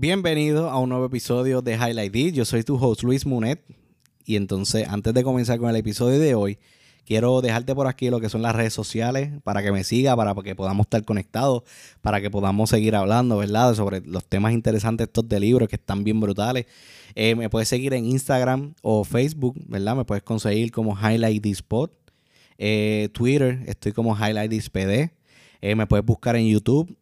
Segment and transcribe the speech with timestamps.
[0.00, 2.30] Bienvenido a un nuevo episodio de Highlight D.
[2.30, 3.64] Yo soy tu host Luis Munet.
[4.24, 6.60] Y entonces, antes de comenzar con el episodio de hoy,
[7.04, 10.36] quiero dejarte por aquí lo que son las redes sociales para que me siga, para
[10.36, 11.64] que podamos estar conectados,
[12.00, 13.74] para que podamos seguir hablando, ¿verdad?
[13.74, 16.66] Sobre los temas interesantes estos de libros que están bien brutales.
[17.16, 19.96] Eh, me puedes seguir en Instagram o Facebook, ¿verdad?
[19.96, 21.92] Me puedes conseguir como Highlight D Spot.
[22.56, 25.10] Eh, Twitter, estoy como Highlight PD.
[25.60, 26.96] Eh, me puedes buscar en YouTube.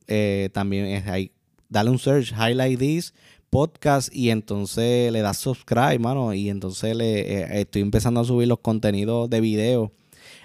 [0.55, 1.31] también es ahí
[1.69, 3.15] dale un search, Highlight This
[3.51, 8.49] Podcast y entonces le das subscribe, mano, y entonces le eh, estoy empezando a subir
[8.49, 9.93] los contenidos de video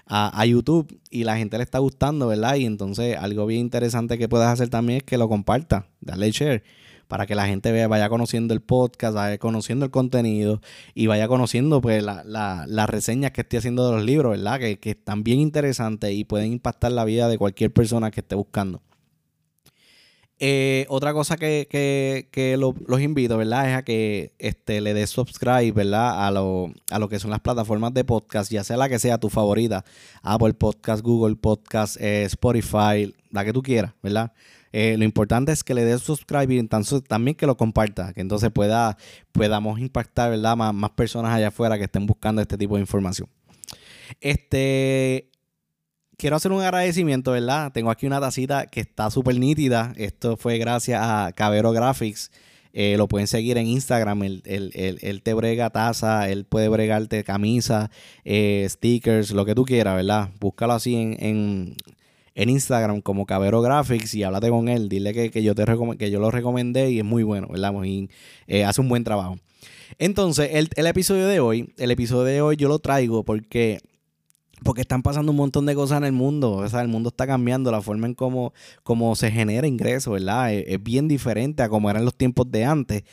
[0.06, 2.56] a, YouTube y la gente le está gustando, ¿verdad?
[2.56, 6.64] Y entonces algo bien interesante que puedes hacer también es que lo comparta, dale share
[7.08, 10.62] para que la gente vea, vaya conociendo el podcast, vaya conociendo el contenido
[10.94, 14.60] y vaya conociendo pues las reseñas que estoy haciendo de los libros, ¿verdad?
[14.60, 18.36] Que, que están bien interesantes y pueden impactar la vida de cualquier persona que esté
[18.36, 18.82] buscando.
[20.44, 23.70] Eh, otra cosa que, los invito, ¿verdad?
[23.70, 26.26] Es a que este, le des subscribe, ¿verdad?
[26.26, 29.20] A lo, a lo que son las plataformas de podcast, ya sea la que sea
[29.20, 29.86] tu favorita.
[30.24, 34.34] Apple Podcast, Google Podcast, eh, Spotify, la que tú quieras, ¿verdad?
[34.74, 36.68] Eh, lo importante es que le des subscribe y
[37.08, 38.98] también que lo comparta, que entonces pueda,
[39.34, 40.58] podamos impactar, ¿verdad?
[40.58, 43.30] Más, más personas allá afuera que estén buscando este tipo de información.
[44.20, 45.30] Este,
[46.22, 47.72] quiero hacer un agradecimiento, ¿verdad?
[47.72, 49.92] Tengo aquí una tacita que está súper nítida.
[49.98, 52.30] Esto fue gracias a Cabero Graphics.
[52.74, 54.22] Eh, lo pueden seguir en Instagram.
[54.22, 57.90] Él, te brega taza, él puede bregarte camisa,
[58.24, 60.30] eh, stickers, lo que tú quieras, ¿verdad?
[60.40, 61.76] Búscalo así en,
[62.36, 64.90] Instagram como Cabero Graphics y háblate con él.
[64.90, 65.66] Dile que, yo, te
[65.98, 67.74] que yo lo recomendé y es muy bueno, ¿verdad?
[68.48, 69.40] Eh, hace un buen trabajo.
[69.98, 73.80] Entonces, el, el episodio de hoy, el episodio de hoy yo lo traigo porque
[74.64, 76.54] porque están pasando un montón de cosas en el mundo.
[76.54, 78.54] O sea, el mundo está cambiando, la forma en cómo,
[79.16, 80.54] se genera ingreso, ¿verdad?
[80.54, 83.04] Es, bien diferente a como eran los tiempos de antes.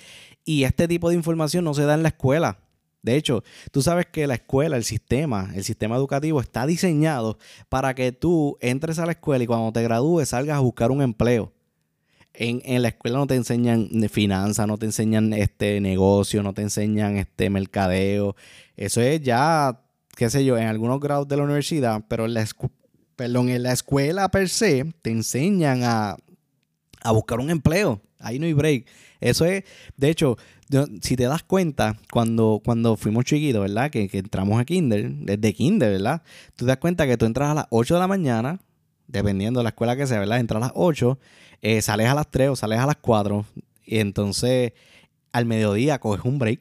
[0.44, 2.58] Y este tipo de información no se da en la escuela.
[3.02, 7.94] De hecho, tú sabes que la escuela, el sistema, el sistema educativo está diseñado para
[7.94, 11.52] que tú entres a la escuela y cuando te gradúes salgas a buscar un empleo.
[12.34, 16.62] En, en, la escuela no te enseñan finanzas, no te enseñan este negocio, no te
[16.62, 18.36] enseñan este mercadeo.
[18.76, 19.80] Eso es ya
[20.18, 24.84] qué sé yo, en algunos grados de la universidad, pero en la, escuela per se
[25.00, 26.16] te enseñan a,
[27.12, 28.02] buscar un empleo.
[28.18, 28.86] Ahí no hay break.
[29.20, 29.62] Eso es,
[29.96, 30.36] de hecho,
[31.02, 33.92] si te das cuenta, cuando, cuando fuimos chiquitos, ¿verdad?
[33.92, 36.22] Que, entramos a Kinder, desde Kinder, ¿verdad?
[36.56, 38.58] Tú te das cuenta que tú entras a las 8 de la mañana,
[39.06, 40.40] dependiendo de la escuela que sea, ¿verdad?
[40.40, 41.16] Entras a las 8,
[41.62, 43.46] eh, sales a las 3 o sales a las 4,
[43.84, 44.72] y entonces
[45.30, 46.60] al mediodía coges un break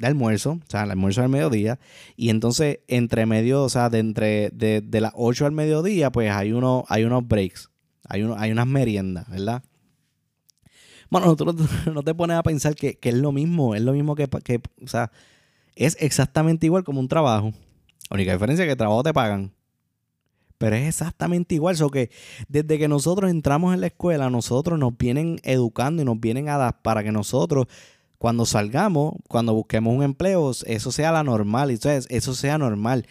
[0.00, 1.78] de almuerzo, o sea, el almuerzo al mediodía,
[2.16, 6.52] y entonces entre medio, o sea, de entre de, las 8 al mediodía, pues hay,
[6.52, 7.70] uno, hay unos breaks,
[8.08, 9.62] hay, uno, hay unas meriendas, ¿verdad?
[11.10, 11.44] Bueno, tú
[11.92, 14.88] no te pones a pensar que, es lo mismo, es lo mismo que, que, o
[14.88, 15.12] sea,
[15.76, 17.52] es exactamente igual como un trabajo.
[18.08, 19.52] La única diferencia es que el trabajo te pagan.
[20.56, 21.76] Pero es exactamente igual.
[21.76, 22.10] So que
[22.48, 26.58] desde que nosotros entramos en la escuela, nosotros nos vienen educando y nos vienen a
[26.58, 27.66] dar para que nosotros
[28.20, 33.06] cuando salgamos, cuando busquemos un empleo, eso sea la normal, entonces eso sea normal.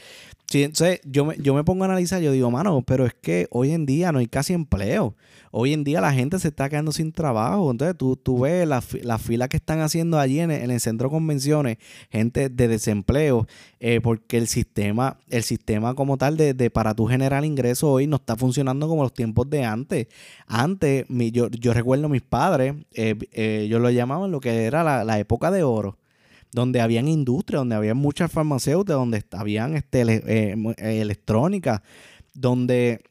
[0.51, 3.71] Entonces yo me, yo me pongo a analizar, yo digo, mano, pero es que hoy
[3.71, 5.15] en día no hay casi empleo
[5.51, 7.71] hoy en día la gente se está quedando sin trabajo.
[7.71, 11.13] Entonces tú, tú ves las la filas que están haciendo allí en el, centro de
[11.13, 11.77] convenciones,
[12.09, 13.47] gente de desempleo,
[13.79, 18.07] eh, porque el sistema, el sistema como tal de, de para tú generar ingresos hoy
[18.07, 20.07] no está funcionando como los tiempos de antes.
[20.47, 25.03] Antes, yo, yo recuerdo mis padres, eh, eh, ellos lo llamaban lo que era la,
[25.03, 25.98] la época de oro
[26.51, 30.01] donde habían industria, donde había muchas farmacéuticas, donde habían este,
[31.01, 31.83] electrónica,
[32.33, 33.01] donde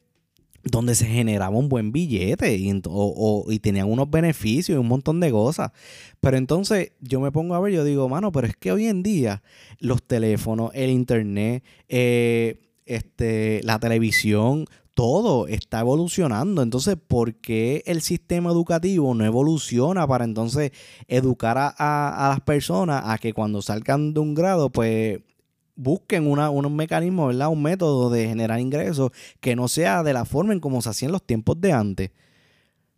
[0.71, 5.31] donde se generaba un buen billete y, y, tenían unos beneficios y un montón de
[5.31, 5.73] cosas.
[6.21, 9.03] Pero entonces yo me pongo a ver, yo digo, mano, pero es que hoy en
[9.03, 9.43] día
[9.79, 14.67] los teléfonos, el internet, eh, este, la televisión,
[14.99, 16.61] todo está evolucionando.
[16.61, 20.73] Entonces, ¿por qué el sistema educativo no evoluciona para entonces
[21.07, 25.21] educar a, las personas a que cuando salgan de un grado, pues
[25.77, 27.49] busquen una, un mecanismo, ¿verdad?
[27.49, 31.07] Un método de generar ingresos que no sea de la forma en como se hacía
[31.07, 32.11] en los tiempos de antes.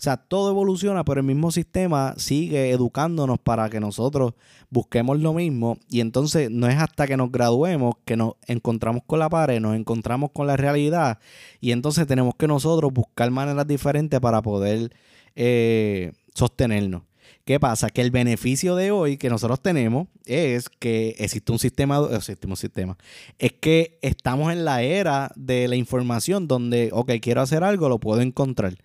[0.01, 4.33] O sea, todo evoluciona, pero el mismo sistema sigue educándonos para que nosotros
[4.71, 5.77] busquemos lo mismo.
[5.91, 9.77] Y entonces no es hasta que nos graduemos que nos encontramos con la pared, nos
[9.77, 11.19] encontramos con la realidad.
[11.61, 14.91] Y entonces tenemos que nosotros buscar maneras diferentes para poder
[15.37, 17.03] eh, sostenernos.
[17.45, 17.91] ¿Qué pasa?
[17.91, 22.57] Que el beneficio de hoy que nosotros tenemos es que existe un sistema, existe un
[22.57, 22.97] sistema,
[23.39, 28.01] es que estamos en la era de la información donde, ok, quiero hacer algo, lo
[28.01, 28.79] puedo encontrar.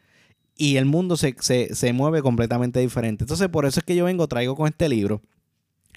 [0.57, 3.24] Y el mundo se, mueve completamente diferente.
[3.24, 5.22] Entonces, por eso es que yo vengo, traigo con este libro.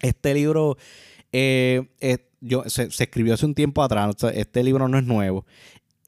[0.00, 0.76] Este libro
[1.32, 1.88] eh,
[2.40, 5.44] yo, se, escribió hace un tiempo atrás, este libro no es nuevo.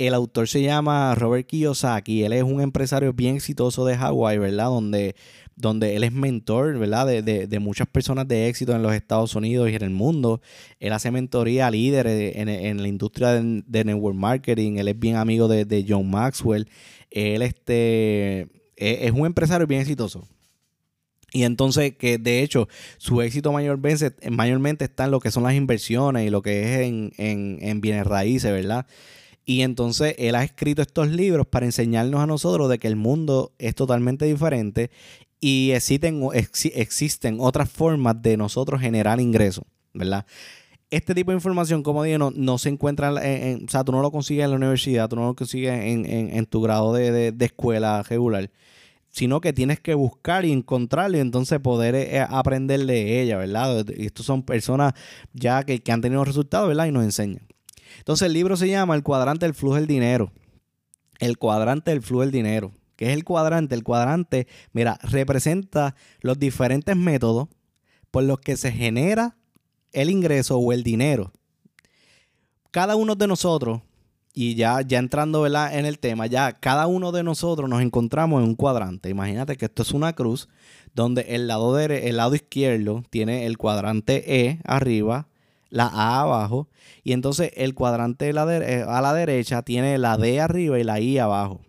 [0.00, 4.68] El autor se llama Robert Kiyosaki, él es un empresario bien exitoso de Hawái, ¿verdad?
[4.68, 5.14] Donde,
[5.56, 7.06] donde él es mentor, ¿verdad?
[7.06, 10.40] De, de, muchas personas de éxito en los Estados Unidos y en el mundo.
[10.78, 14.98] Él hace mentoría a líderes en, en la industria de, de, network marketing, él es
[14.98, 16.66] bien amigo de, John Maxwell.
[17.10, 20.26] Él este, e, es un empresario bien exitoso.
[21.30, 25.52] Y entonces, que de hecho, su éxito mayormente, mayormente está en lo que son las
[25.52, 28.86] inversiones y lo que es en, en, bienes raíces, ¿verdad?
[29.44, 33.52] Y entonces él ha escrito estos libros para enseñarnos a nosotros de que el mundo
[33.58, 34.90] es totalmente diferente
[35.40, 36.20] y existen,
[36.74, 39.64] existen otras formas de nosotros generar ingresos,
[39.94, 40.26] ¿verdad?
[40.90, 44.10] Este tipo de información, como dije, no, se encuentra, en, o sea, tú no lo
[44.10, 48.02] consigues en la universidad, tú no lo consigues en, en tu grado de, de escuela
[48.02, 48.50] regular
[49.10, 53.84] sino que tienes que buscar y encontrarla y entonces poder eh, aprender de ella, ¿verdad?
[53.90, 54.94] Estos son personas
[55.32, 56.86] ya que, han tenido resultados, ¿verdad?
[56.86, 57.46] Y nos enseñan.
[57.98, 60.32] Entonces el libro se llama El cuadrante del flujo del dinero.
[61.18, 62.72] El cuadrante del flujo del dinero.
[62.96, 63.74] ¿Qué es el cuadrante?
[63.74, 67.48] El cuadrante, mira, representa los diferentes métodos
[68.10, 69.36] por los que se genera
[69.92, 71.32] el ingreso o el dinero.
[72.70, 73.80] Cada uno de nosotros
[74.32, 78.48] y ya, ya entrando en el tema, ya cada uno de nosotros nos encontramos en
[78.48, 79.08] un cuadrante.
[79.08, 80.48] Imagínate que esto es una cruz
[80.94, 85.28] donde el lado, el lado izquierdo tiene el cuadrante E arriba,
[85.70, 86.68] la A abajo,
[87.02, 91.18] y entonces el cuadrante eh, a la derecha tiene la D arriba y la I
[91.18, 91.60] abajo.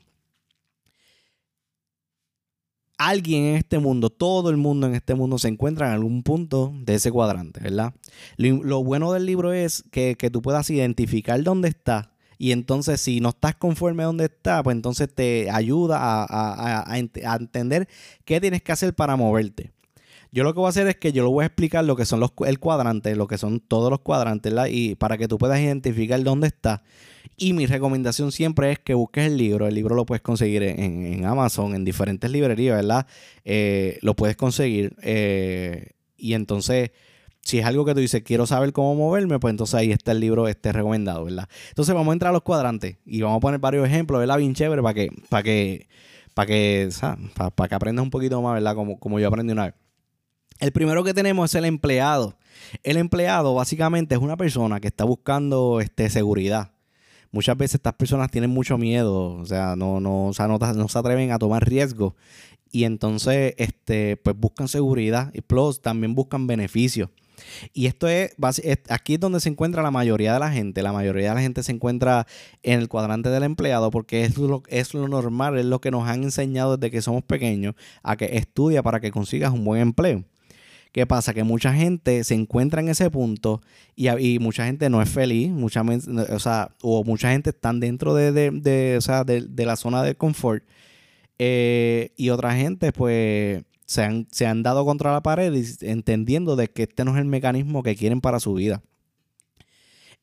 [2.97, 6.71] Alguien en este mundo, todo el mundo en este mundo se encuentra en algún punto
[6.75, 7.95] de ese cuadrante, ¿verdad?
[8.37, 12.11] Lo, bueno del libro es que, que tú puedas identificar dónde está
[12.41, 17.87] y entonces, si no estás conforme a donde está, pues entonces te ayuda a, entender
[18.25, 19.71] qué tienes que hacer para moverte.
[20.31, 22.05] Yo lo que voy a hacer es que yo lo voy a explicar lo que
[22.05, 25.59] son los, el cuadrante, lo que son todos los cuadrantes, y para que tú puedas
[25.59, 26.83] identificar dónde está.
[27.35, 29.67] Y mi recomendación siempre es que busques el libro.
[29.67, 33.07] El libro lo puedes conseguir en, Amazon, en diferentes librerías, ¿verdad?
[33.43, 34.95] Eh, lo puedes conseguir.
[35.01, 36.91] Eh, y entonces
[37.43, 40.19] si es algo que tú dices, quiero saber cómo moverme, pues entonces ahí está el
[40.19, 41.49] libro este recomendado, ¿verdad?
[41.69, 44.37] Entonces vamos a entrar a los cuadrantes y vamos a poner varios ejemplos, ¿verdad?
[44.37, 45.87] Bien chévere para que, para que,
[46.33, 46.89] para que,
[47.55, 48.75] para, que aprendas un poquito más, ¿verdad?
[48.75, 49.80] Como, como yo aprendí una vez.
[50.61, 52.37] El primero que tenemos es el empleado.
[52.83, 56.71] El empleado básicamente es una persona que está buscando este, seguridad.
[57.31, 60.99] Muchas veces estas personas tienen mucho miedo, o sea, no, no, o sea, no, se
[60.99, 62.13] atreven a tomar riesgos
[62.71, 67.09] y entonces este, pues buscan seguridad y plus también buscan beneficios.
[67.73, 68.35] Y esto es,
[68.87, 70.83] aquí es donde se encuentra la mayoría de la gente.
[70.83, 72.27] La mayoría de la gente se encuentra
[72.61, 76.07] en el cuadrante del empleado porque es lo, es lo normal, es lo que nos
[76.07, 77.73] han enseñado desde que somos pequeños
[78.03, 80.23] a que estudia para que consigas un buen empleo.
[80.91, 81.33] ¿Qué pasa?
[81.33, 83.61] Que mucha gente se encuentra en ese punto
[83.95, 85.83] y, y mucha gente no es feliz, mucha,
[86.29, 90.63] o, sea, o mucha gente está dentro de, de, de, de la zona de confort
[91.43, 95.51] eh, y otra gente pues se han, dado contra la pared
[95.81, 98.83] entendiendo de que este no es el mecanismo que quieren para su vida.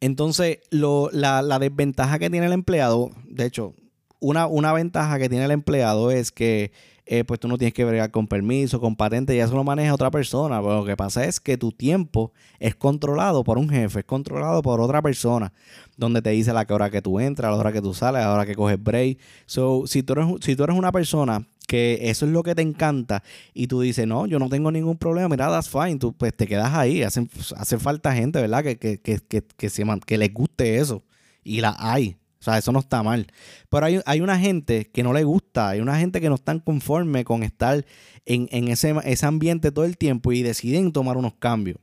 [0.00, 3.74] Entonces, la, desventaja que tiene el empleado, de hecho,
[4.20, 6.70] una, una ventaja que tiene el empleado es que
[7.10, 9.94] eh, pues tú no tienes que bregar con permiso, con patente, y eso lo maneja
[9.94, 10.60] otra persona.
[10.60, 14.60] Pero lo que pasa es que tu tiempo es controlado por un jefe, es controlado
[14.60, 15.54] por otra persona,
[15.96, 18.44] donde te dice la hora que tú entras, la hora que tú sales, la hora
[18.44, 19.18] que coges break.
[19.46, 22.62] So, si tú eres, si tú eres una persona que eso es lo que te
[22.62, 23.22] encanta
[23.54, 26.46] y tú dices, no, yo no tengo ningún problema, mira, that's fine, tú pues te
[26.46, 28.62] quedas ahí, hace, hace falta gente, ¿verdad?
[28.62, 31.02] Que, que, que, que, se, que les guste eso
[31.42, 32.16] y la hay.
[32.50, 33.26] Sea, eso no está mal.
[33.68, 36.58] Pero hay, hay, una gente que no le gusta, hay una gente que no está
[36.60, 37.84] conforme con estar
[38.26, 41.78] en, en ese, ese ambiente todo el tiempo y deciden tomar unos cambios.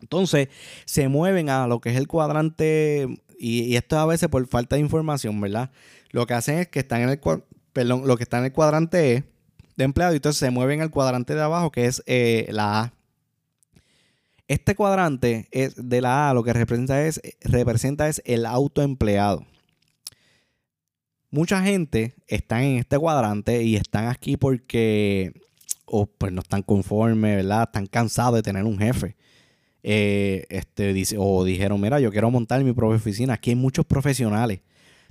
[0.00, 0.48] Entonces,
[0.84, 3.06] se mueven a lo que es el cuadrante,
[3.38, 5.70] y, y, esto a veces por falta de información, ¿verdad?
[6.10, 7.20] Lo que hacen es que están en el,
[7.84, 9.24] lo que está en el cuadrante E
[9.76, 12.92] de empleado y entonces se mueven al cuadrante de abajo que es eh, la A.
[14.48, 19.44] Este cuadrante es de la A lo que representa es, representa es el autoempleado.
[21.36, 25.34] Mucha gente está en este cuadrante y están aquí porque
[25.84, 27.64] o pues no están conformes, ¿verdad?
[27.64, 29.16] Están cansados de tener un jefe.
[29.82, 33.34] Eh, este, dice, o dijeron, mira, yo quiero montar mi propia oficina.
[33.34, 34.60] Aquí hay muchos profesionales,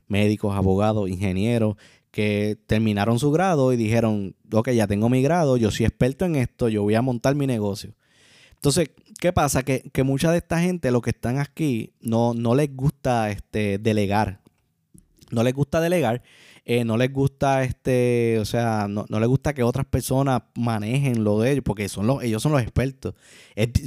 [0.07, 1.75] médicos, abogados, ingenieros,
[2.09, 6.37] que terminaron su grado y dijeron, ok, ya tengo mi grado, yo soy experto en
[6.37, 7.93] esto, yo voy a montar mi negocio.
[8.55, 8.89] Entonces,
[9.19, 9.61] ¿qué pasa?
[9.61, 14.41] Que, mucha de esta gente, los que están aquí, no, no les gusta este, delegar.
[15.31, 16.21] No les gusta delegar.
[16.67, 21.39] eh, no les gusta este, o sea, no, les gusta que otras personas manejen lo
[21.39, 23.13] de ellos, porque son los, ellos son los expertos.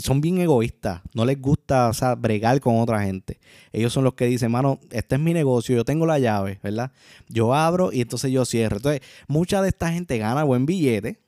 [0.01, 3.41] son bien egoístas, no les gusta, o sea, bregar con otra gente.
[3.73, 6.93] Ellos son los que dicen, mano, este es mi negocio, yo tengo la llave, ¿verdad?
[7.29, 8.77] Yo abro y entonces yo cierro.
[8.77, 11.19] Entonces, mucha de esta gente gana buen billete,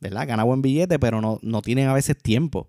[0.00, 0.28] ¿verdad?
[0.28, 2.68] Gana buen billete, pero no, no tienen a veces tiempo.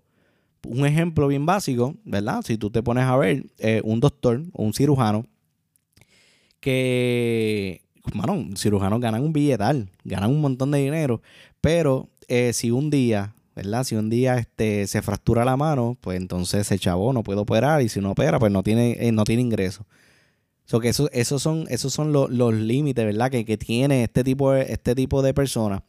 [0.66, 2.40] Un ejemplo bien básico, ¿verdad?
[2.44, 5.26] Si tú te pones a ver eh, un doctor o un cirujano
[6.62, 7.82] que
[8.14, 11.20] bueno, cirujanos ganan un billetal, ganan un montón de dinero,
[11.60, 13.84] pero eh, si un día, ¿verdad?
[13.84, 17.82] Si un día este, se fractura la mano, pues entonces ese chavo no puede operar
[17.82, 19.42] y si no opera, pues no tiene, eh, no tiene
[20.80, 23.30] que eso, esos son, esos son los, límites, ¿verdad?
[23.30, 25.82] Que, que, tiene este tipo de, este tipo de personas.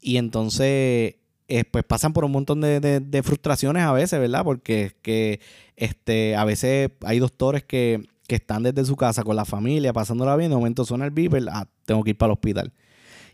[0.00, 1.16] Y entonces,
[1.48, 4.42] eh, pues pasan por un montón de, de, frustraciones a veces, ¿verdad?
[4.44, 5.40] Porque que,
[5.76, 10.36] este, a veces hay doctores que que están desde su casa con la familia, pasándola
[10.36, 12.72] bien, de momento suena el beeper, ah, tengo que ir para el hospital.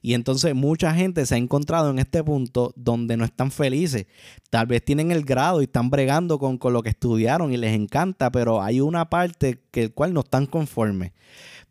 [0.04, 4.06] Y entonces mucha gente se ha encontrado en este punto donde no están felices.
[4.50, 8.32] Tal vez tienen el grado y están bregando con, lo que estudiaron y les encanta,
[8.32, 11.12] pero hay una parte que el cual no están conformes.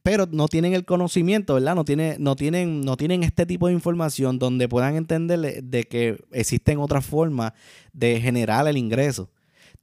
[0.01, 1.75] Pero no tienen el conocimiento, ¿verdad?
[1.75, 6.17] No, tiene, no, tienen, no tienen este tipo de información donde puedan entender de que
[6.31, 7.51] existen otras formas
[7.91, 9.29] de generar el ingreso.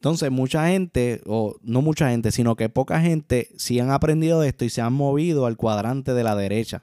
[0.00, 4.48] Entonces, mucha gente, o no mucha gente, sino que poca gente sí han aprendido de
[4.48, 6.82] esto y se han movido al cuadrante de la derecha.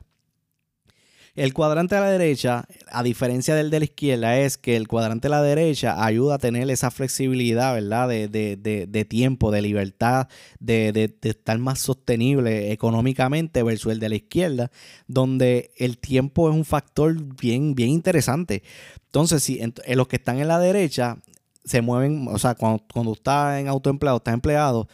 [1.36, 5.28] El cuadrante de la derecha, a diferencia del de la izquierda, es que el cuadrante
[5.28, 8.08] de la derecha ayuda a tener esa flexibilidad, ¿verdad?
[8.08, 10.30] De, de tiempo, de libertad,
[10.60, 14.72] de, estar más sostenible económicamente versus el de la izquierda,
[15.08, 18.64] donde el tiempo es un factor bien, bien interesante.
[19.06, 21.18] Entonces, si en los que están en la derecha
[21.66, 24.88] se mueven, o sea, cuando, cuando estás en autoempleado, estás empleado,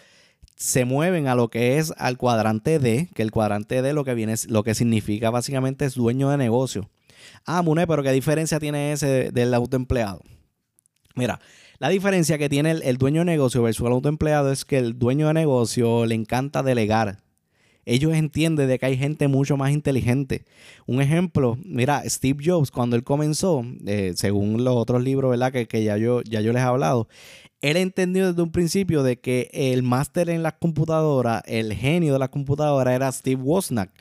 [0.55, 4.13] se mueven a lo que es al cuadrante D, que el cuadrante D lo que
[4.13, 6.89] viene, lo que significa básicamente es dueño de negocio.
[7.45, 10.21] Ah, Mune, pero ¿qué diferencia tiene ese del autoempleado?
[11.15, 11.39] Mira,
[11.79, 14.97] la diferencia que tiene el, el, dueño de negocio versus el autoempleado es que el
[14.97, 17.17] dueño de negocio le encanta delegar
[17.91, 20.45] ellos entienden de que hay gente mucho más inteligente.
[20.85, 25.51] Un ejemplo, mira, Steve Jobs, cuando él comenzó, eh, según los otros libros, ¿verdad?
[25.51, 27.09] Que, que, ya, yo, ya yo les he hablado,
[27.59, 32.19] él entendió desde un principio de que el máster en las computadoras, el genio de
[32.19, 33.91] la computadora era Steve Wozniak.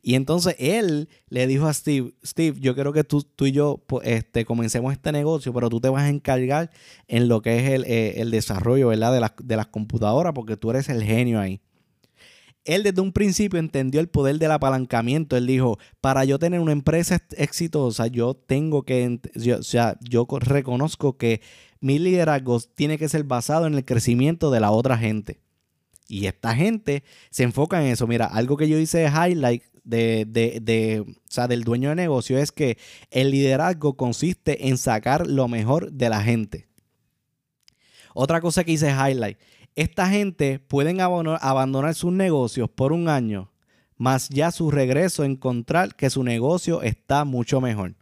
[0.00, 3.82] Y entonces él le dijo a Steve, Steve, yo quiero que tú, tú y yo
[4.04, 6.70] este, comencemos este negocio, pero tú te vas a encargar
[7.08, 9.12] en lo que es el, eh, desarrollo ¿verdad?
[9.12, 11.60] De, las, de las computadoras, porque tú eres el genio ahí
[12.64, 15.36] él desde un principio entendió el poder del apalancamiento.
[15.36, 19.20] Él dijo, para yo tener una empresa exitosa, yo tengo que,
[19.58, 21.40] o sea, yo reconozco que
[21.80, 25.40] mi liderazgo tiene que ser basado en el crecimiento de la otra gente.
[26.08, 28.06] Y esta gente se enfoca en eso.
[28.06, 32.38] Mira, algo que yo hice de highlight de, de, o sea, del dueño de negocio
[32.38, 32.76] es que
[33.10, 36.68] el liderazgo consiste en sacar lo mejor de la gente.
[38.12, 39.38] Otra cosa que hice highlight
[39.76, 43.50] esta gente pueden abandonar sus negocios por un año,
[43.96, 47.94] más ya su regreso encontrar que su negocio está mucho mejor.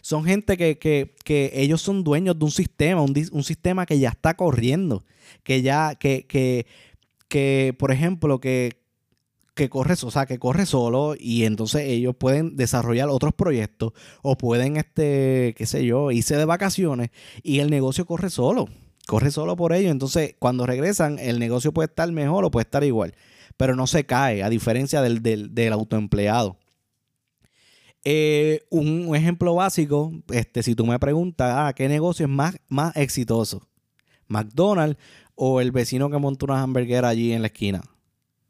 [0.00, 1.14] Son gente que,
[1.54, 5.04] ellos son dueños de un sistema, un, sistema que ya está corriendo,
[5.42, 6.66] que ya, que, que,
[7.28, 8.80] que por ejemplo, que,
[9.54, 14.38] que corre, o sea, que corre solo y entonces ellos pueden desarrollar otros proyectos o
[14.38, 17.10] pueden, este, qué sé yo, irse de vacaciones
[17.42, 18.68] y el negocio corre solo
[19.08, 19.90] corre solo por ello.
[19.90, 23.14] Entonces, cuando regresan, el negocio puede estar mejor o puede estar igual,
[23.56, 26.58] pero no se cae, a diferencia del, del, autoempleado.
[28.04, 32.94] Eh, un, ejemplo básico, este, si tú me preguntas, ah, ¿qué negocio es más, más
[32.96, 33.66] exitoso?
[34.26, 34.98] ¿McDonald's
[35.34, 37.80] o el vecino que montó una hamburguera allí en la esquina?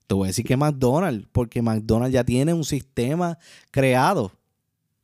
[0.08, 3.38] Te voy a decir que McDonald's, porque McDonald's ya tiene un sistema
[3.70, 4.32] creado.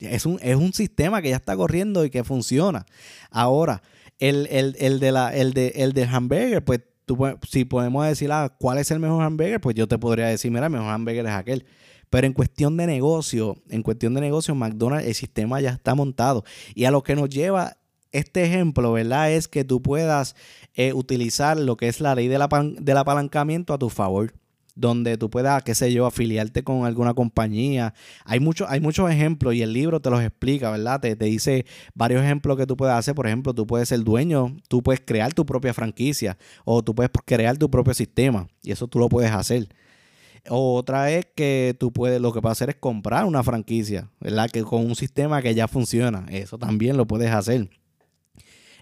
[0.00, 2.86] Es un, es un sistema que ya está corriendo y que funciona.
[3.30, 3.82] Ahora,
[4.28, 8.78] el, de la, el, de, el de hamburger, pues tú, si podemos decir, ah, ¿cuál
[8.78, 9.60] es el mejor hamburger?
[9.60, 11.66] Pues yo te podría decir, mira, el mejor hamburger es aquel.
[12.10, 16.44] Pero en cuestión de negocio, en cuestión de negocio, McDonald's, el sistema ya está montado.
[16.74, 17.76] Y a lo que nos lleva
[18.12, 19.32] este ejemplo, ¿verdad?
[19.32, 20.36] Es que tú puedas
[20.74, 24.32] eh, utilizar lo que es la ley del apalancamiento a tu favor
[24.74, 27.94] donde tú puedas, qué sé yo, afiliarte con alguna compañía.
[28.24, 31.00] Hay, mucho, hay muchos ejemplos y el libro te los explica, ¿verdad?
[31.00, 33.14] Te, te dice varios ejemplos que tú puedes hacer.
[33.14, 37.10] Por ejemplo, tú puedes ser dueño, tú puedes crear tu propia franquicia o tú puedes
[37.24, 39.68] crear tu propio sistema y eso tú lo puedes hacer.
[40.48, 44.50] Otra es que tú puedes, lo que puedes hacer es comprar una franquicia, ¿verdad?
[44.50, 46.26] Que con un sistema que ya funciona.
[46.28, 47.70] Eso también lo puedes hacer.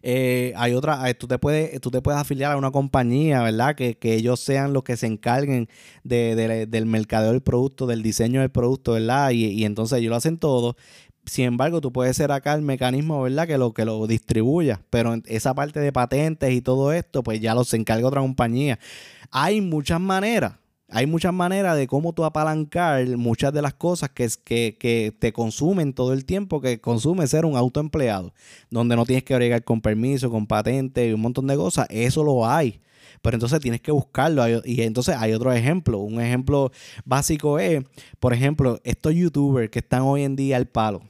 [0.02, 3.74] Eh, hay otra, eh, tú te puedes, tú te puedes afiliar a una compañía, ¿verdad?
[3.76, 5.68] Que, ellos sean los que se encarguen
[6.04, 9.30] de, del mercadeo del producto, del diseño del producto, ¿verdad?
[9.30, 10.76] Y, y entonces ellos lo hacen todo.
[11.24, 13.46] Sin embargo, tú puedes ser acá el mecanismo, ¿verdad?
[13.46, 14.82] Que lo, que lo distribuya.
[14.90, 18.78] Pero esa parte de patentes y todo esto, pues ya los encarga otra compañía.
[19.30, 20.54] Hay muchas maneras
[20.92, 25.32] hay muchas maneras de cómo tú apalancar muchas de las cosas que, que, que te
[25.32, 28.34] consumen todo el tiempo, que consume ser un autoempleado,
[28.70, 31.86] donde no tienes que bregar con permiso, con patente y un montón de cosas.
[31.88, 32.80] Eso lo hay.
[33.22, 34.46] Pero entonces tienes que buscarlo.
[34.64, 35.98] Y entonces hay otro ejemplo.
[35.98, 36.72] Un ejemplo
[37.04, 37.82] básico es,
[38.20, 41.02] por ejemplo, estos youtubers que están hoy en día al palo.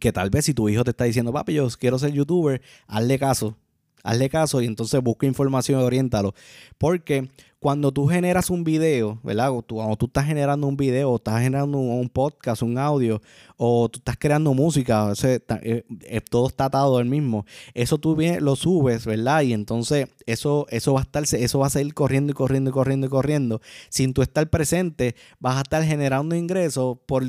[0.00, 3.18] Que tal vez si tu hijo te está diciendo, papi, yo quiero ser youtuber, hazle
[3.18, 3.56] caso
[4.02, 6.34] hazle caso y entonces busca información y oriéntalo.
[6.78, 7.28] Porque
[7.60, 9.50] cuando tú generas un video, ¿verdad?
[9.50, 13.20] O tú, cuando tú estás generando un video, o estás generando un, podcast, un audio,
[13.56, 17.44] o tú estás creando música, eh, eh, todo está atado al mismo.
[17.74, 19.42] Eso tú lo subes, ¿verdad?
[19.42, 22.72] Y entonces eso, eso va a estar, eso va a seguir corriendo y corriendo y
[22.72, 23.60] corriendo y corriendo.
[23.88, 27.24] Sin tú estar presente, vas a estar generando ingresos por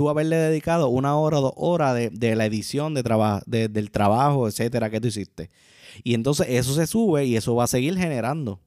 [0.00, 4.88] tú haberle dedicado una hora o dos horas de, la edición de del trabajo, etcétera,
[4.88, 5.50] que tú hiciste.
[6.02, 8.60] Y entonces eso se sube y eso va a seguir generando.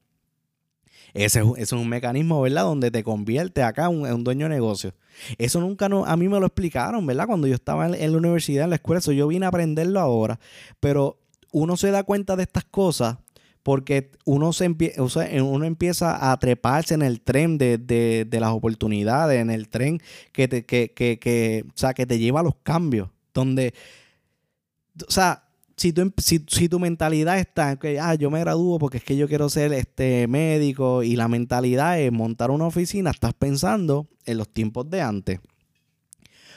[1.15, 2.65] Ese, es un mecanismo, ¿verdad?
[2.65, 4.93] Donde te convierte acá en un, dueño de negocio.
[5.39, 7.25] Eso nunca no, a mí me lo explicaron, ¿verdad?
[7.25, 10.39] Cuando yo estaba en, la universidad, en la escuela, eso yo vine a aprenderlo ahora.
[10.79, 11.17] Pero
[11.51, 13.17] uno se da cuenta de estas cosas
[13.63, 19.69] porque uno, se uno empieza a treparse en el tren de, las oportunidades, en el
[19.69, 20.01] tren
[20.33, 23.09] que te, que, que, que, o sea, que te lleva a los cambios.
[23.33, 23.73] Donde,
[25.07, 25.43] o sea,
[25.77, 29.27] si tu, si, tu mentalidad está que ah, yo me gradúo porque es que yo
[29.27, 34.49] quiero ser este médico y la mentalidad es montar una oficina, estás pensando en los
[34.49, 35.39] tiempos de antes.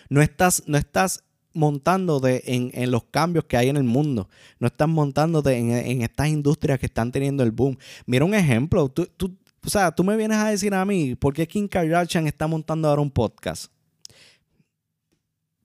[0.08, 1.24] No estás, no estás
[1.56, 4.28] montándote en, en, los cambios que hay en el mundo.
[4.60, 7.76] No estás montándote en, en, estas industrias que están teniendo el boom.
[8.06, 8.88] Mira un ejemplo.
[8.88, 12.26] Tú, tú, o sea, tú me vienes a decir a mí, ¿por qué Kim Kardashian
[12.26, 13.72] está montando ahora un podcast?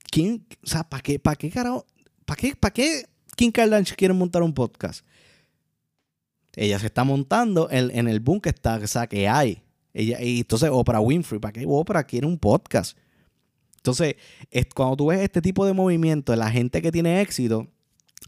[0.10, 0.46] ¿Quién?
[0.64, 1.86] O sea, ¿para qué, para qué carajo?
[2.26, 5.06] ¿Para qué, para qué Kim Kardashian quiere montar un podcast.
[6.56, 9.64] Ella se está montando en, el boom que está, que hay.
[9.94, 12.98] Ella, y entonces Oprah Winfrey, ¿para qué Oprah quiere un podcast?
[13.82, 14.16] Entonces,
[14.52, 17.68] es, cuando tú ves este tipo de movimiento de la gente que tiene éxito,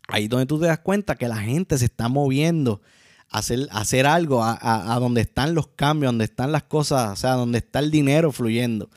[0.08, 2.82] ahí es donde tú te das cuenta que la gente se está moviendo
[3.30, 7.16] a hacer, hacer algo, a, a, donde están los cambios, donde están las cosas, o
[7.16, 8.89] sea, donde está el dinero fluyendo.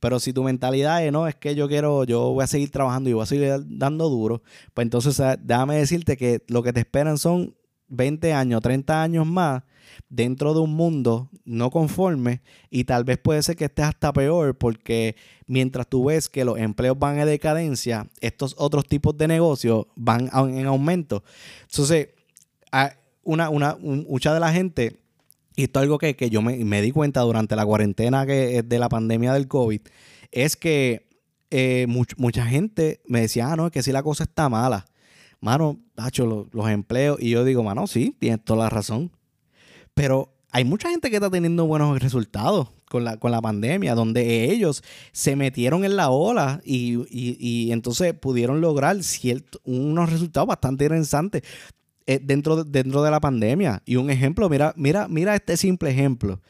[0.00, 3.10] Pero si tu mentalidad es, no, es que yo quiero, yo voy a seguir trabajando
[3.10, 7.18] y voy a seguir dando duro, pues entonces déjame decirte que lo que te esperan
[7.18, 7.54] son
[7.88, 9.64] 20 años, 30 años más
[10.08, 14.56] dentro de un mundo no conforme y tal vez puede ser que estés hasta peor
[14.56, 15.16] porque
[15.46, 20.30] mientras tú ves que los empleos van en decadencia, estos otros tipos de negocios van
[20.32, 21.24] en aumento.
[21.62, 22.08] Entonces,
[23.22, 25.00] una, una, mucha de la gente
[25.60, 28.88] y esto es algo que, yo me, di cuenta durante la cuarentena que, de la
[28.88, 29.82] pandemia del COVID,
[30.30, 31.06] es que
[31.50, 34.86] eh, mucha gente me decía, ah, no, es que si la cosa está mala.
[35.40, 37.18] Mano, hacho, los, empleos.
[37.20, 39.10] Y yo digo, mano, sí, tienes toda la razón.
[40.00, 44.50] Pero hay mucha gente que está teniendo buenos resultados con la, con la pandemia, donde
[44.50, 44.82] ellos
[45.12, 51.42] se metieron en la ola y, y entonces pudieron lograr cierto, unos resultados bastante interesantes.
[52.06, 53.82] Eh, dentro, dentro de la pandemia.
[53.84, 56.40] Y un ejemplo, mira, mira, mira este simple ejemplo.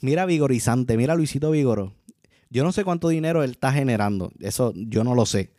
[0.00, 1.92] Mira Vigorizante, mira Luisito Vigoro.
[2.48, 5.50] Yo no sé cuánto dinero él está generando, eso yo no lo sé.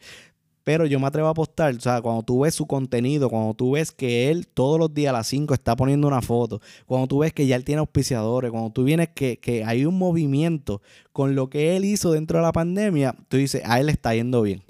[0.63, 3.71] Pero yo me atrevo a apostar, o sea, cuando tú ves su contenido, cuando tú
[3.71, 7.19] ves que él todos los días a las 5 está poniendo una foto, cuando tú
[7.19, 11.35] ves que ya él tiene auspiciadores, cuando tú vienes que, que hay un movimiento con
[11.35, 14.43] lo que él hizo dentro de la pandemia, tú dices, a él le está yendo
[14.43, 14.63] bien.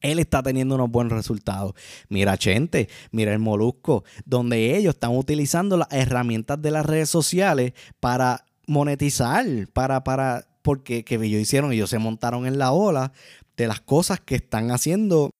[0.00, 1.74] Él está teniendo unos buenos resultados.
[2.08, 7.72] Mira Chente, mira el Molusco, donde ellos están utilizando las herramientas de las redes sociales
[7.98, 13.12] para monetizar, para, para, porque que ellos hicieron, ellos se montaron en la ola
[13.58, 15.30] de las cosas que están haciendo,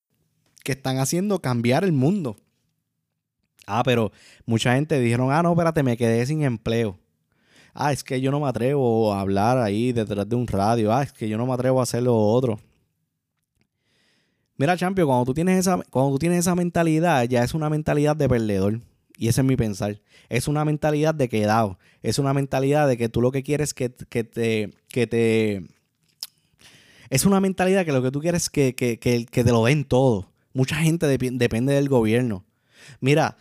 [0.65, 2.37] que están haciendo cambiar el mundo.
[3.67, 4.11] Ah, pero
[4.45, 6.99] mucha gente dijeron, ah, no, espérate, me quedé sin empleo.
[7.75, 10.93] Ah, es que yo no me atrevo a hablar ahí detrás de un radio.
[10.93, 12.59] Ah, es que yo no me atrevo a hacer lo otro.
[14.57, 18.17] Mira, Champion, cuando tú tienes esa, cuando tú tienes esa mentalidad, ya es una mentalidad
[18.17, 18.81] de perdedor.
[19.17, 20.01] Y ese es mi pensar.
[20.29, 21.79] Es una mentalidad de quedado.
[22.03, 25.78] Es una mentalidad de que tú lo que quieres que, que te, que te.
[27.11, 30.31] Es una mentalidad que lo que tú quieres es que, te lo den todo.
[30.53, 32.44] Mucha gente depende del gobierno.
[33.01, 33.37] Mira,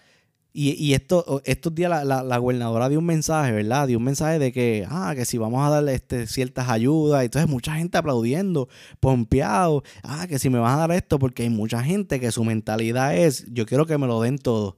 [0.59, 3.87] Y, esto, estos días la, la, gobernadora dio un mensaje, ¿verdad?
[3.87, 7.23] Dio un mensaje de que, ah, que si vamos a darle este, ciertas ayudas.
[7.23, 8.67] Entonces, mucha gente aplaudiendo,
[8.99, 9.83] pompeado.
[10.01, 13.15] Ah, que si me vas a dar esto, porque hay mucha gente que su mentalidad
[13.15, 14.77] es, yo quiero que me lo den todo.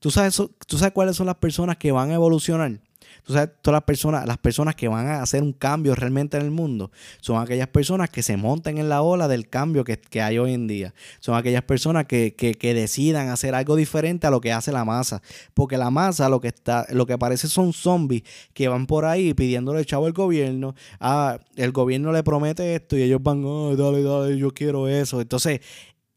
[0.00, 2.80] ¿Tú sabes, ¿Tú sabes cuáles son las personas que van a evolucionar?
[3.24, 6.44] Tú sabes, todas las personas, las personas que van a hacer un cambio realmente en
[6.44, 6.90] el mundo,
[7.20, 10.66] son aquellas personas que se montan en la ola del cambio que, hay hoy en
[10.66, 10.94] día.
[11.20, 15.22] Son aquellas personas que, decidan hacer algo diferente a lo que hace la masa.
[15.54, 19.34] Porque la masa lo que está, lo que parece son zombies que van por ahí
[19.34, 20.74] pidiéndole chavo al gobierno.
[21.00, 23.42] Ah, el gobierno le promete esto y ellos van,
[23.76, 25.20] dale, dale, yo quiero eso.
[25.20, 25.60] Entonces,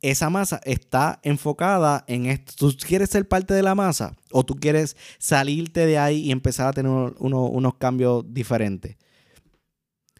[0.01, 2.53] esa masa está enfocada en esto.
[2.57, 6.67] ¿Tú quieres ser parte de la masa o tú quieres salirte de ahí y empezar
[6.67, 8.97] a tener unos cambios diferentes?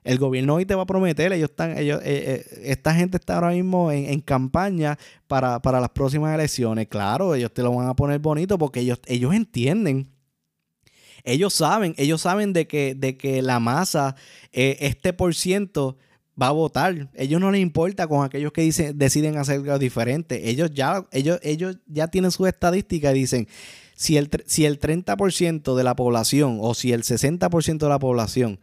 [0.04, 3.36] El gobierno hoy te va a prometer, ellos están, ellos, eh, eh, esta gente está
[3.36, 6.88] ahora mismo en, campaña para, las próximas elecciones.
[6.88, 10.12] Claro, ellos te lo van a poner bonito porque ellos, ellos entienden
[11.24, 14.15] ellos saben, ellos saben de que, de que la masa,
[14.52, 15.98] eh, este por ciento,
[16.41, 17.10] va a votar.
[17.13, 20.49] Ellos no les importa con aquellos que dicen, deciden hacer algo diferente.
[20.49, 23.47] Ellos ya, ellos, ellos ya tienen su estadística y dicen,
[23.95, 28.60] si el, si el 30% de la población o si el 60% de la población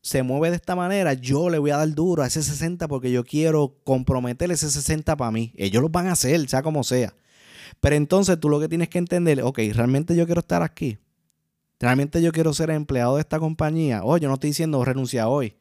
[0.00, 3.12] se mueve de esta manera, yo le voy a dar duro a ese 60 porque
[3.12, 5.52] yo quiero comprometer ese 60 para mí.
[5.56, 7.14] Ellos lo van a hacer, sea como sea.
[7.80, 10.98] Pero entonces tú lo que tienes que entender, ok, realmente yo quiero estar aquí.
[11.78, 14.02] Realmente yo quiero ser empleado de esta compañía.
[14.04, 15.54] Oh, yo no estoy diciendo renuncia hoy.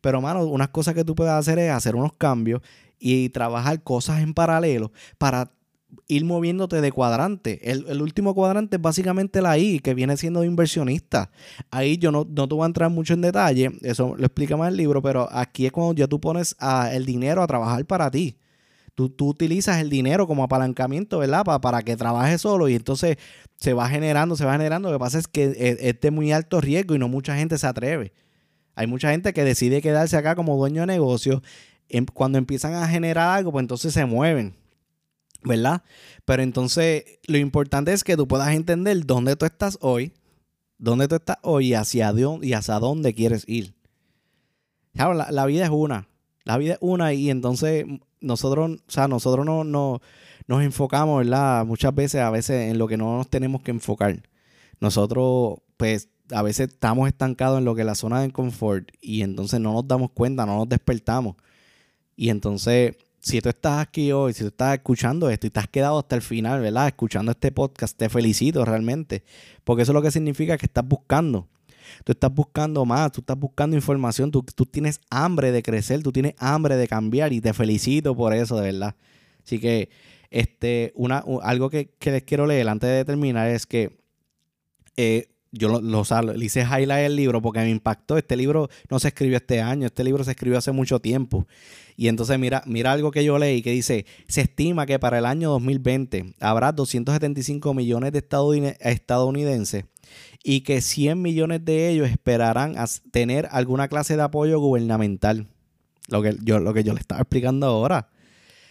[0.00, 2.62] Pero, mano, unas cosas que tú puedes hacer es hacer unos cambios
[2.98, 5.52] y trabajar cosas en paralelo para
[6.06, 7.70] ir moviéndote de cuadrante.
[7.70, 11.30] El, último cuadrante es básicamente la I, que viene siendo inversionista.
[11.70, 14.68] Ahí yo no, no te voy a entrar mucho en detalle, eso lo explica más
[14.68, 16.56] el libro, pero aquí es cuando ya tú pones
[16.92, 18.38] el dinero a trabajar para ti.
[18.94, 21.44] Tú, tú, utilizas el dinero como apalancamiento, ¿verdad?
[21.44, 23.16] para que trabaje solo y entonces
[23.56, 24.90] se va generando, se va generando.
[24.90, 27.56] Lo que pasa es que es, es de muy alto riesgo y no mucha gente
[27.58, 28.12] se atreve.
[28.78, 31.42] Hay mucha gente que decide quedarse acá como dueño de negocio.
[31.88, 34.54] Em, cuando empiezan a generar algo, pues entonces se mueven.
[35.42, 35.82] ¿Verdad?
[36.24, 40.12] Pero entonces lo importante es que tú puedas entender dónde tú estás hoy,
[40.78, 43.74] dónde tú estás hoy y hacia, y hacia dónde quieres ir.
[44.92, 46.06] La, la, vida es una.
[46.44, 47.84] La vida es una y entonces
[48.20, 50.00] nosotros, o sea, nosotros no, no,
[50.46, 51.66] nos enfocamos, ¿verdad?
[51.66, 54.22] Muchas veces, a veces en lo que no nos tenemos que enfocar.
[54.78, 59.22] Nosotros, pues, a veces estamos estancados en lo que es la zona de confort y
[59.22, 61.36] entonces no nos damos cuenta, no nos despertamos.
[62.16, 65.68] Y entonces, si tú estás aquí hoy, si tú estás escuchando esto y te has
[65.68, 66.88] quedado hasta el final, ¿verdad?
[66.88, 69.24] Escuchando este podcast, te felicito realmente,
[69.64, 71.48] porque eso es lo que significa que estás buscando.
[72.04, 76.34] Tú estás buscando más, tú estás buscando información, tú, tienes hambre de crecer, tú tienes
[76.38, 78.94] hambre de cambiar y te felicito por eso, de verdad.
[79.42, 79.88] Así que,
[80.30, 83.98] este, una, algo que, que les quiero leer antes de terminar es que
[84.96, 88.16] eh, yo lo, lo, le hice highlight el libro porque me impactó.
[88.16, 91.46] Este libro no se escribió este año, este libro se escribió hace mucho tiempo.
[91.96, 95.26] Y entonces mira, mira algo que yo leí que dice, se estima que para el
[95.26, 98.24] año 2020 habrá 275 millones de
[98.80, 99.84] estadounidenses
[100.44, 102.76] y que 100 millones de ellos esperarán
[103.10, 105.48] tener alguna clase de apoyo gubernamental.
[106.06, 108.08] Lo que yo, lo que yo le estaba explicando ahora.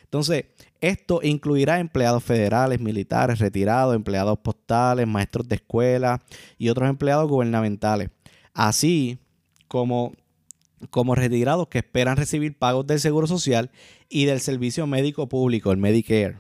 [0.08, 0.46] Entonces,
[0.80, 6.24] esto incluirá empleados federales, militares, retirados, empleados postales, maestros de escuela
[6.58, 8.10] y otros empleados gubernamentales,
[8.54, 9.20] así
[9.68, 10.14] como,
[10.92, 13.70] como retirados que esperan recibir pagos del Seguro Social
[14.08, 16.40] y del Servicio Médico Público, el Medicare.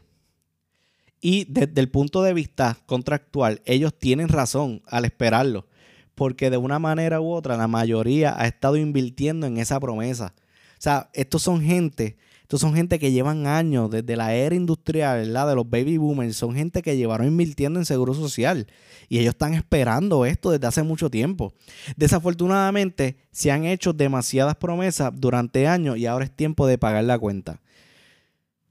[1.19, 5.67] Y desde el punto de vista contractual, ellos tienen razón al esperarlo,
[6.15, 10.33] porque de una manera u otra la mayoría ha estado invirtiendo en esa promesa.
[10.37, 15.17] O sea, estos son gente estos son gente que llevan años desde la era industrial,
[15.17, 15.49] ¿verdad?
[15.49, 16.37] De los baby boomers.
[16.37, 18.67] Son gente que llevaron invirtiendo en seguro social.
[19.09, 21.51] Y ellos están esperando esto desde hace mucho tiempo.
[21.97, 27.19] Desafortunadamente, se han hecho demasiadas promesas durante años y ahora es tiempo de pagar la
[27.19, 27.59] cuenta.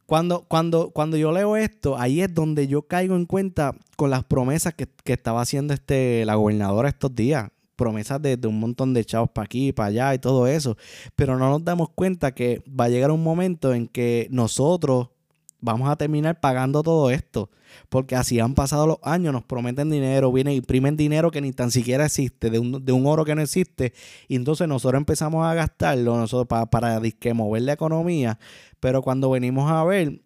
[0.07, 4.25] Cuando, cuando, cuando yo leo esto, ahí es donde yo caigo en cuenta con las
[4.25, 9.05] promesas que, que estaba haciendo este, la gobernadora estos días promesas de, un montón de
[9.05, 10.77] chavos para aquí, para allá y todo eso.
[11.15, 15.09] Pero no nos damos cuenta que va a llegar un momento en que nosotros
[15.61, 17.51] vamos a terminar pagando todo esto.
[17.89, 21.71] Porque así han pasado los años, nos prometen dinero, vienen, imprimen dinero que ni tan
[21.71, 23.93] siquiera existe, de un, de un oro que no existe.
[24.29, 27.01] Y entonces nosotros empezamos a gastarlo nosotros para, para
[27.35, 28.39] mover la economía.
[28.81, 30.21] Pero cuando venimos a ver,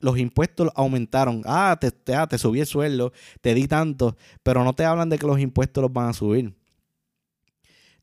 [0.00, 1.42] los impuestos aumentaron.
[1.44, 5.08] Ah te, te, ah, te subí el sueldo, te di tanto, pero no te hablan
[5.08, 6.54] de que los impuestos los van a subir.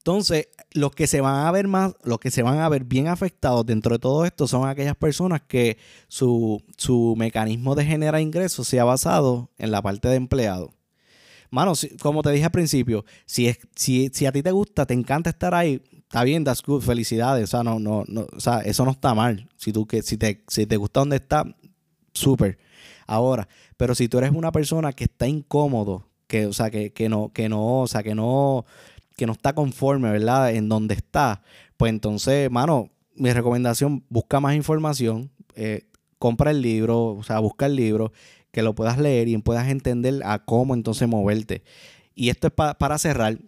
[0.05, 3.07] Entonces, los que se van a ver más, los que se van a ver bien
[3.07, 5.77] afectados dentro de todo esto son aquellas personas que
[6.09, 10.73] su, su mecanismo de generar ingresos se ha basado en la parte de empleado.
[11.51, 14.93] Mano, como te dije al principio, si, es, si, si a ti te gusta, te
[14.93, 17.45] encanta estar ahí, está bien, das good, felicidades.
[17.45, 19.47] O sea, no, no, no, o sea, eso no está mal.
[19.55, 21.45] Si tú que, si te, si te gusta donde está,
[22.11, 22.57] súper.
[23.07, 27.07] Ahora, pero si tú eres una persona que está incómodo, que, o sea, que, que
[27.07, 28.65] no, que no, o sea, que no,
[29.15, 30.53] que no está conforme, ¿verdad?
[30.53, 31.41] En donde está,
[31.77, 35.87] pues entonces, mano, mi recomendación, busca más información, eh,
[36.19, 38.11] compra el libro, o sea, busca el libro,
[38.51, 41.63] que lo puedas leer y puedas entender a cómo entonces moverte.
[42.15, 43.39] Y esto es para cerrar.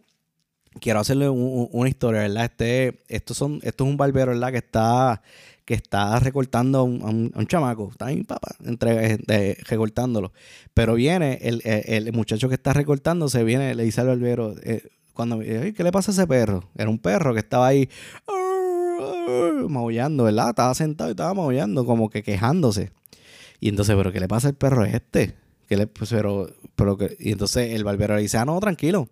[0.82, 2.46] Quiero hacerle una historia, ¿verdad?
[2.46, 4.52] Este, esto, son, esto es un barbero, ¿verdad?
[4.52, 5.22] Que está,
[5.64, 7.90] que está recortando a un, chamaco.
[7.92, 10.34] Está ahí, papá, entre, eh, recortándolo.
[10.74, 14.82] Pero viene el, el, muchacho que está recortando, se viene, le dice al barbero, eh,
[15.16, 16.70] cuando ¿qué le pasa a ese perro?
[16.76, 17.90] Era un perro que estaba ahí
[19.70, 20.50] maullando, ¿verdad?
[20.50, 22.92] Estaba sentado y estaba maullando, como que quejándose.
[23.60, 25.36] Y entonces, ¿pero qué le pasa al perro este?
[25.68, 29.10] ¿Qué le, pues, pero, pero y entonces el barbero le dice, ah, no, tranquilo.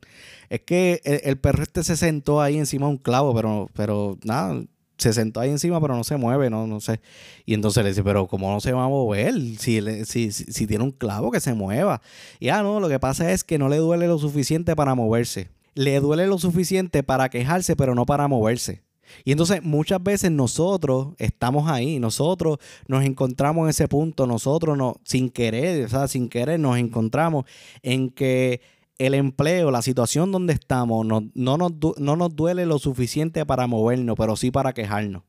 [0.50, 4.62] Es que el, perro este se sentó ahí encima de un clavo, pero, pero nada,
[4.98, 7.00] se sentó ahí encima, pero no se mueve, no, no sé.
[7.46, 9.34] Y entonces le dice, pero ¿cómo no se va a mover?
[9.58, 12.02] Si, si, si, tiene un clavo, que se mueva.
[12.40, 15.50] Y ah, no, lo que pasa es que no le duele lo suficiente para moverse
[15.76, 18.84] le duele lo suficiente para quejarse, pero no para moverse.
[19.26, 22.58] Y entonces muchas veces nosotros estamos ahí, nosotros
[22.88, 27.46] nos encontramos en ese punto, nosotros no, sin querer, o sea, sin querer nos encontramos
[27.82, 28.62] en que
[28.98, 33.68] el empleo, la situación donde estamos, no, no, nos, no nos duele lo suficiente para
[33.68, 35.24] movernos, pero sí para quejarnos.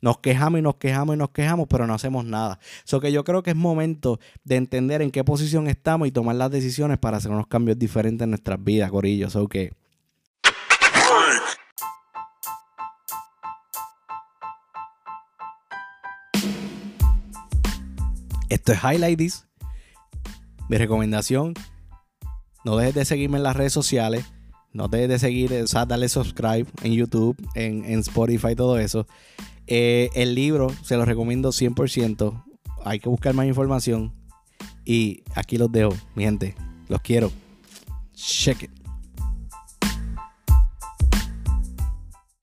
[0.00, 2.58] Nos quejamos y nos quejamos y nos quejamos, pero no hacemos nada.
[2.84, 6.36] Eso que yo creo que es momento de entender en qué posición estamos y tomar
[6.36, 9.30] las decisiones para hacer unos cambios diferentes en nuestras vidas, Corillo.
[9.30, 9.72] So que.
[18.48, 19.32] Esto es Highlight.
[20.68, 21.54] Mi recomendación,
[22.64, 24.24] no dejes de seguirme en las redes sociales.
[24.76, 29.06] No dejes de seguir, o sea, darle subscribe en YouTube, en, en Spotify, todo eso.
[29.66, 32.44] Eh, el libro se lo recomiendo 100%.
[32.84, 34.12] Hay que buscar más información.
[34.84, 36.54] Y aquí los dejo, mi gente.
[36.88, 37.32] Los quiero.
[38.12, 38.85] Check it.